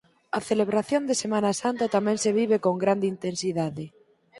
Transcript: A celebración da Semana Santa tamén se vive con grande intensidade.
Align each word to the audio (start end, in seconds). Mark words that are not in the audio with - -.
A 0.37 0.39
celebración 0.49 1.01
da 1.05 1.15
Semana 1.23 1.51
Santa 1.63 1.85
tamén 1.95 2.17
se 2.23 2.31
vive 2.39 2.57
con 2.65 2.75
grande 2.83 3.07
intensidade. 3.13 3.85